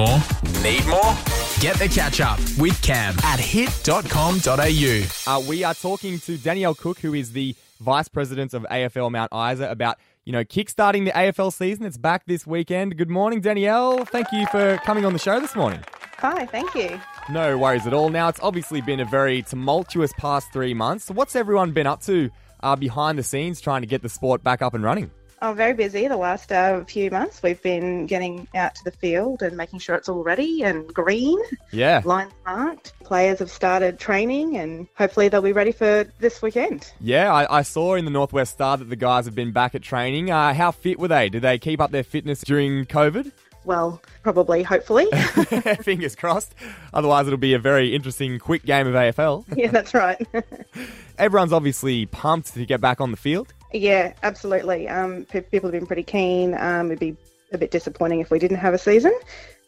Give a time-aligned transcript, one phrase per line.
[0.00, 0.18] more?
[0.62, 1.14] Need more?
[1.60, 5.02] Get the catch up with Cam at hit.com.au.
[5.26, 9.30] Uh, we are talking to Danielle Cook, who is the Vice President of AFL Mount
[9.34, 11.84] Isa, about you know kickstarting the AFL season.
[11.84, 12.96] It's back this weekend.
[12.96, 14.06] Good morning, Danielle.
[14.06, 15.80] Thank you for coming on the show this morning.
[16.18, 16.98] Hi, thank you.
[17.28, 18.08] No worries at all.
[18.08, 21.06] Now it's obviously been a very tumultuous past three months.
[21.06, 22.30] So what's everyone been up to
[22.62, 25.10] uh, behind the scenes trying to get the sport back up and running?
[25.42, 27.42] I'm very busy the last uh, few months.
[27.42, 31.38] We've been getting out to the field and making sure it's all ready and green.
[31.72, 32.02] Yeah.
[32.04, 32.92] Lines marked.
[33.04, 36.92] Players have started training and hopefully they'll be ready for this weekend.
[37.00, 39.82] Yeah, I, I saw in the Northwest Star that the guys have been back at
[39.82, 40.30] training.
[40.30, 41.30] Uh, how fit were they?
[41.30, 43.32] Did they keep up their fitness during COVID?
[43.64, 45.06] Well, probably, hopefully.
[45.82, 46.54] Fingers crossed.
[46.92, 49.44] Otherwise, it'll be a very interesting, quick game of AFL.
[49.56, 50.20] yeah, that's right.
[51.18, 53.52] Everyone's obviously pumped to get back on the field.
[53.72, 54.88] Yeah, absolutely.
[54.88, 56.54] Um, pe- people have been pretty keen.
[56.58, 57.16] Um, it'd be
[57.52, 59.12] a bit disappointing if we didn't have a season.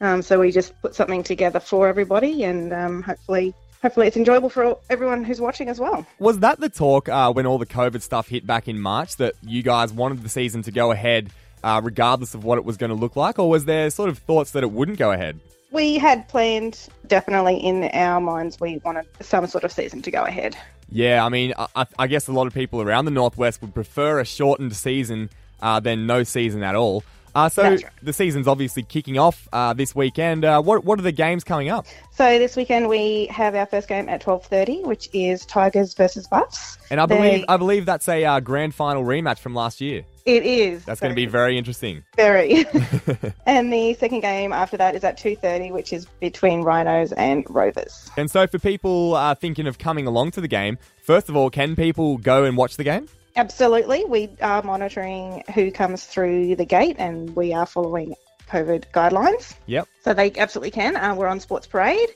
[0.00, 3.54] Um, so we just put something together for everybody and um, hopefully.
[3.82, 6.04] Hopefully, it's enjoyable for all- everyone who's watching as well.
[6.18, 9.32] Was that the talk uh, when all the COVID stuff hit back in March that
[9.42, 11.30] you guys wanted the season to go ahead
[11.64, 13.38] uh, regardless of what it was going to look like?
[13.38, 15.40] Or was there sort of thoughts that it wouldn't go ahead?
[15.70, 20.24] We had planned, definitely in our minds, we wanted some sort of season to go
[20.24, 20.58] ahead.
[20.90, 24.20] Yeah, I mean, I, I guess a lot of people around the Northwest would prefer
[24.20, 25.30] a shortened season
[25.62, 27.04] uh, than no season at all.
[27.32, 27.84] Uh, so right.
[28.02, 30.44] the season's obviously kicking off uh, this weekend.
[30.44, 31.86] Uh, what what are the games coming up?
[32.12, 36.26] So this weekend we have our first game at twelve thirty, which is Tigers versus
[36.26, 36.76] Buffs.
[36.90, 40.04] And I They- believe I believe that's a uh, grand final rematch from last year.
[40.24, 40.84] It is.
[40.84, 42.04] That's going to be very interesting.
[42.16, 42.66] very.
[43.46, 47.44] and the second game after that is at two thirty, which is between Rhinos and
[47.48, 48.10] Rovers.
[48.16, 51.50] And so for people uh, thinking of coming along to the game, first of all,
[51.50, 53.08] can people go and watch the game?
[53.36, 58.14] Absolutely, we are monitoring who comes through the gate, and we are following
[58.50, 59.54] COVID guidelines.
[59.66, 59.88] Yep.
[60.02, 60.96] So they absolutely can.
[60.96, 62.10] Uh, we're on Sports Parade.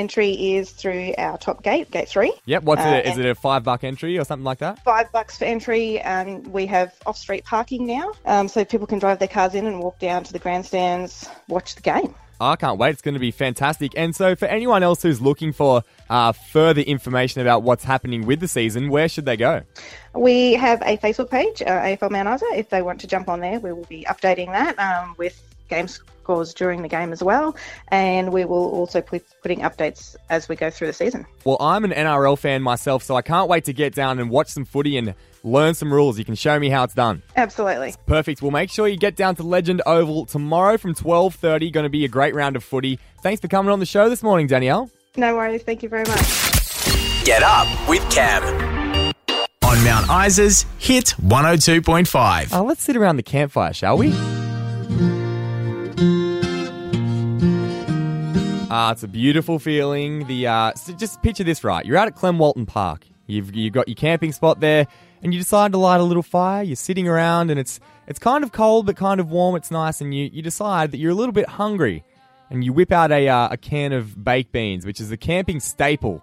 [0.00, 2.32] Entry is through our top gate, Gate Three.
[2.46, 2.62] Yep.
[2.64, 3.06] What's Uh, it?
[3.06, 4.82] Is it a five buck entry or something like that?
[4.82, 6.00] five bucks for entry.
[6.02, 9.80] Um, we have off-street parking now, um, so people can drive their cars in and
[9.80, 12.14] walk down to the grandstands, watch the game.
[12.42, 12.90] I can't wait.
[12.92, 13.92] It's going to be fantastic.
[13.98, 18.40] And so, for anyone else who's looking for uh, further information about what's happening with
[18.40, 19.60] the season, where should they go?
[20.14, 22.46] We have a Facebook page, uh, AFL Mount Isa.
[22.56, 25.88] If they want to jump on there, we will be updating that um, with game
[25.88, 27.56] scores during the game as well,
[27.88, 31.26] and we will also be putting updates as we go through the season.
[31.44, 34.48] Well, I'm an NRL fan myself, so I can't wait to get down and watch
[34.48, 36.18] some footy and learn some rules.
[36.18, 37.22] You can show me how it's done.
[37.36, 37.94] Absolutely.
[38.06, 38.42] Perfect.
[38.42, 41.72] Well, make sure you get down to Legend Oval tomorrow from 12:30.
[41.72, 42.98] Going to be a great round of footy.
[43.22, 44.90] Thanks for coming on the show this morning, Danielle.
[45.16, 45.62] No worries.
[45.62, 47.24] Thank you very much.
[47.24, 48.42] Get up with Cam.
[49.64, 52.52] On Mount Isa's Hit 102.5.
[52.52, 54.12] Uh, let's sit around the campfire, shall we?
[58.72, 60.28] Ah, it's a beautiful feeling.
[60.28, 61.84] The uh, so just picture this right.
[61.84, 63.04] You're out at Clem Walton Park.
[63.26, 64.86] You've you've got your camping spot there,
[65.24, 66.62] and you decide to light a little fire.
[66.62, 69.56] You're sitting around, and it's it's kind of cold but kind of warm.
[69.56, 72.04] It's nice, and you you decide that you're a little bit hungry,
[72.48, 75.58] and you whip out a uh, a can of baked beans, which is a camping
[75.58, 76.22] staple.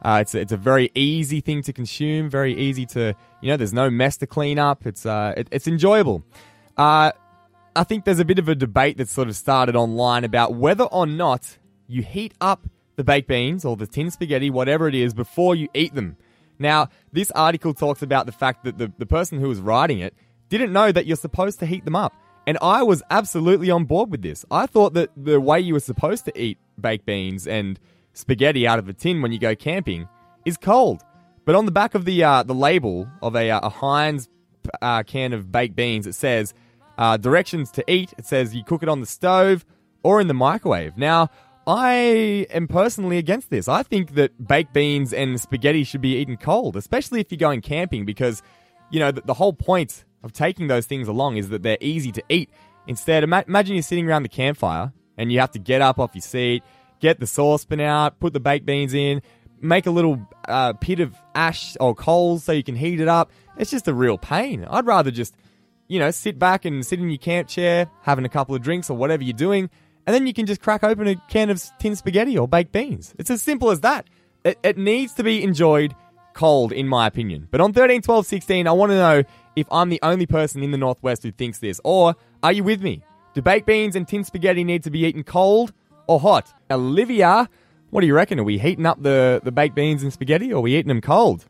[0.00, 3.56] Uh, it's a, it's a very easy thing to consume, very easy to you know.
[3.56, 4.86] There's no mess to clean up.
[4.86, 6.22] It's uh it, it's enjoyable.
[6.76, 7.10] Uh,
[7.74, 10.84] I think there's a bit of a debate that's sort of started online about whether
[10.84, 11.58] or not
[11.88, 15.68] you heat up the baked beans or the tin spaghetti, whatever it is, before you
[15.74, 16.16] eat them.
[16.58, 20.14] Now, this article talks about the fact that the, the person who was writing it
[20.48, 22.14] didn't know that you're supposed to heat them up.
[22.46, 24.44] And I was absolutely on board with this.
[24.50, 27.78] I thought that the way you were supposed to eat baked beans and
[28.14, 30.08] spaghetti out of a tin when you go camping
[30.44, 31.02] is cold.
[31.44, 34.28] But on the back of the uh, the label of a, uh, a Heinz
[34.82, 36.54] uh, can of baked beans, it says
[36.96, 38.12] uh, directions to eat.
[38.18, 39.64] It says you cook it on the stove
[40.02, 40.96] or in the microwave.
[40.96, 41.28] Now,
[41.68, 43.68] I am personally against this.
[43.68, 47.60] I think that baked beans and spaghetti should be eaten cold, especially if you're going
[47.60, 48.42] camping, because
[48.90, 52.10] you know the, the whole point of taking those things along is that they're easy
[52.12, 52.48] to eat.
[52.86, 56.14] Instead, ima- imagine you're sitting around the campfire and you have to get up off
[56.14, 56.62] your seat,
[57.00, 59.20] get the saucepan out, put the baked beans in,
[59.60, 63.30] make a little uh, pit of ash or coals so you can heat it up.
[63.58, 64.66] It's just a real pain.
[64.70, 65.34] I'd rather just,
[65.86, 68.88] you know, sit back and sit in your camp chair, having a couple of drinks
[68.88, 69.68] or whatever you're doing,
[70.08, 73.14] and then you can just crack open a can of tin spaghetti or baked beans.
[73.18, 74.06] It's as simple as that.
[74.42, 75.94] It, it needs to be enjoyed
[76.32, 77.46] cold, in my opinion.
[77.50, 79.22] But on 13, 12, 16, I want to know
[79.54, 82.80] if I'm the only person in the Northwest who thinks this, or are you with
[82.80, 83.02] me?
[83.34, 85.74] Do baked beans and tin spaghetti need to be eaten cold
[86.06, 86.54] or hot?
[86.70, 87.46] Olivia,
[87.90, 88.40] what do you reckon?
[88.40, 91.02] Are we heating up the, the baked beans and spaghetti, or are we eating them
[91.02, 91.44] cold?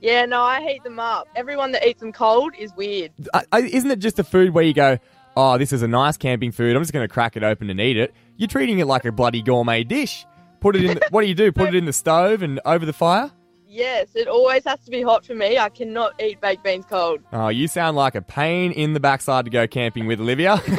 [0.00, 1.26] Yeah, no, I heat them up.
[1.34, 3.10] Everyone that eats them cold is weird.
[3.34, 4.98] I, I, isn't it just a food where you go,
[5.38, 6.74] oh, this is a nice camping food.
[6.74, 8.12] I'm just going to crack it open and eat it.
[8.36, 10.26] You're treating it like a bloody gourmet dish.
[10.60, 10.94] Put it in.
[10.94, 11.52] The, what do you do?
[11.52, 13.30] Put it in the stove and over the fire.
[13.68, 15.56] Yes, it always has to be hot for me.
[15.56, 17.20] I cannot eat baked beans cold.
[17.32, 20.60] Oh, you sound like a pain in the backside to go camping with, Olivia.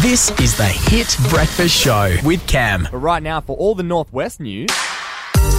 [0.00, 2.88] This is the Hit Breakfast Show with Cam.
[2.90, 4.70] but right now, for all the Northwest news,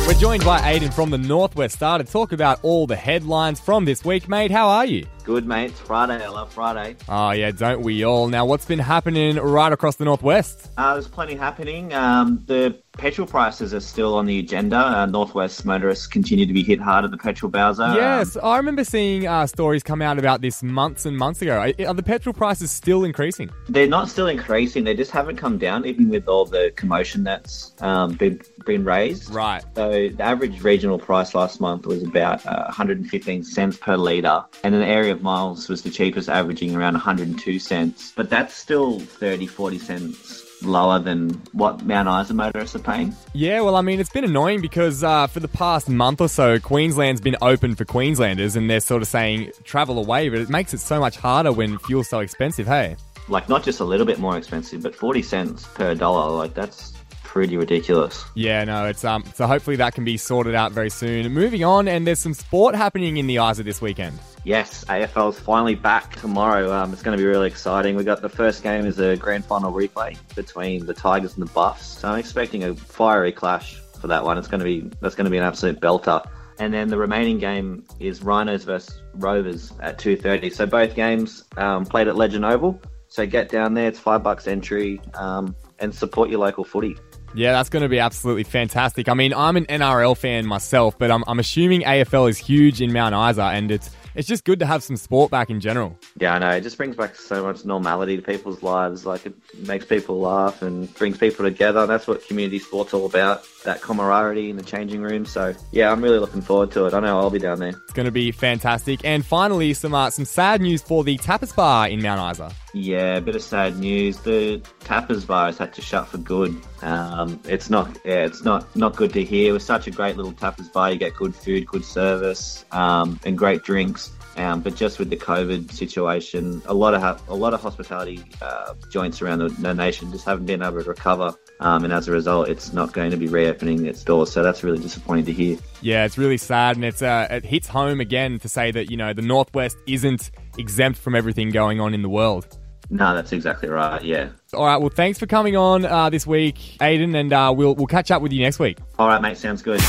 [0.07, 3.85] we're joined by Aidan from the Northwest Star to talk about all the headlines from
[3.85, 4.49] this week, mate.
[4.49, 5.05] How are you?
[5.23, 5.71] Good, mate.
[5.71, 6.23] It's Friday.
[6.23, 6.95] I love Friday.
[7.07, 8.27] Oh, yeah, don't we all?
[8.27, 10.71] Now, what's been happening right across the Northwest?
[10.77, 11.94] Uh, there's plenty happening.
[11.94, 14.77] Um, the petrol prices are still on the agenda.
[14.77, 17.83] Uh, Northwest motorists continue to be hit hard at the petrol bowser.
[17.83, 21.57] Um, Yes, I remember seeing uh, stories come out about this months and months ago.
[21.59, 23.50] Are are the petrol prices still increasing?
[23.69, 24.83] they're not still increasing.
[24.83, 29.33] They just haven't come down, even with all the commotion that's um, been been raised.
[29.33, 29.63] Right.
[29.75, 34.75] So the average regional price last month was about uh, 115 cents per litre, and
[34.75, 38.11] an area of miles was the cheapest, averaging around 102 cents.
[38.15, 43.15] But that's still 30, 40 cents lower than what Mount Isa motorists are paying.
[43.33, 46.59] Yeah, well, I mean, it's been annoying because uh, for the past month or so,
[46.59, 50.73] Queensland's been open for Queenslanders, and they're sort of saying travel away, but it makes
[50.73, 52.67] it so much harder when fuel's so expensive.
[52.67, 52.95] Hey.
[53.27, 56.31] Like not just a little bit more expensive, but 40 cents per dollar.
[56.35, 56.93] Like that's
[57.23, 58.25] pretty ridiculous.
[58.35, 59.23] Yeah, no, it's um.
[59.35, 61.31] So hopefully that can be sorted out very soon.
[61.31, 64.19] Moving on, and there's some sport happening in the Isa this weekend.
[64.43, 66.73] Yes, AFL's finally back tomorrow.
[66.73, 67.95] Um, it's going to be really exciting.
[67.95, 71.51] We got the first game is a grand final replay between the Tigers and the
[71.51, 71.99] Buffs.
[71.99, 74.39] So I'm expecting a fiery clash for that one.
[74.39, 76.27] It's going to be that's going to be an absolute belter.
[76.57, 80.53] And then the remaining game is Rhinos versus Rovers at 2:30.
[80.53, 82.81] So both games um, played at Legend Oval.
[83.09, 83.89] So get down there.
[83.89, 86.97] It's five bucks entry um, and support your local footy.
[87.33, 89.07] Yeah, that's going to be absolutely fantastic.
[89.07, 92.91] I mean, I'm an NRL fan myself, but I'm, I'm assuming AFL is huge in
[92.91, 95.97] Mount Isa, and it's it's just good to have some sport back in general.
[96.21, 96.51] Yeah, I know.
[96.51, 99.07] It just brings back so much normality to people's lives.
[99.07, 101.88] Like it makes people laugh and brings people together.
[101.88, 103.44] That's what community sport's all about.
[103.65, 105.25] That camaraderie in the changing room.
[105.25, 106.94] So yeah, I'm really looking forward to it.
[106.94, 107.69] I know I'll be down there.
[107.69, 109.03] It's going to be fantastic.
[109.03, 112.53] And finally, some uh, some sad news for the Tapas Bar in Mount Isa.
[112.75, 114.19] Yeah, a bit of sad news.
[114.19, 116.56] The Tapas bar has had to shut for good.
[116.83, 119.50] Um, it's not, yeah, it's not not good to hear.
[119.50, 120.91] It was such a great little Tapas bar.
[120.91, 124.12] You get good food, good service, um, and great drinks.
[124.38, 128.24] Um, but just with the COVID situation, a lot of ha- a lot of hospitality
[128.42, 132.07] uh, joints around the, the nation just haven't been able to recover, um, and as
[132.07, 134.31] a result, it's not going to be reopening its doors.
[134.31, 135.57] So that's really disappointing to hear.
[135.81, 138.98] Yeah, it's really sad, and it's uh, it hits home again to say that you
[138.98, 142.57] know the Northwest isn't exempt from everything going on in the world.
[142.89, 144.04] No, that's exactly right.
[144.04, 144.30] Yeah.
[144.54, 147.88] All right, well, thanks for coming on uh, this week, Aidan, and uh, we'll we'll
[147.88, 148.80] catch up with you next week.
[149.00, 149.38] All right, mate.
[149.38, 149.81] Sounds good.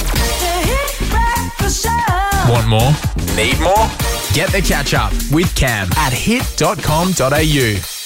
[2.49, 2.93] Want more?
[3.37, 4.12] Need more?
[4.33, 8.02] Get the catch up with Cam at hit.com.au.